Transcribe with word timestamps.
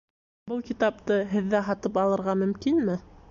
Был 0.51 0.63
китапты 0.69 1.17
һеҙҙә 1.35 1.61
һатып 1.69 1.99
алырға 2.05 2.37
мөмкинме? 2.43 2.97